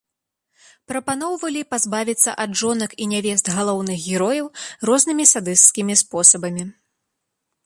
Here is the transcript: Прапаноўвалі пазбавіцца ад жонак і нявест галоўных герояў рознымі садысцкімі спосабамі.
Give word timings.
Прапаноўвалі 0.91 1.61
пазбавіцца 1.73 2.31
ад 2.45 2.57
жонак 2.63 2.91
і 3.05 3.09
нявест 3.13 3.53
галоўных 3.59 3.97
герояў 4.15 4.47
рознымі 4.93 5.23
садысцкімі 5.35 5.93
спосабамі. 6.07 6.63